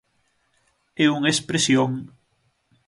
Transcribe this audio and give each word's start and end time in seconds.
É 1.03 1.05
unha 1.17 1.31
expresión. 1.35 1.91